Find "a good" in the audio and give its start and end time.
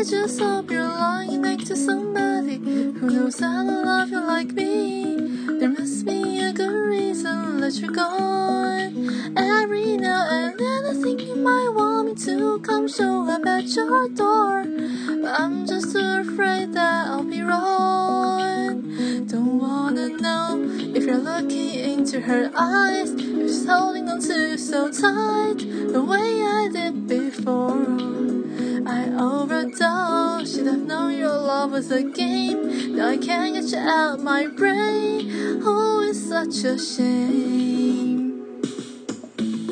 6.40-6.72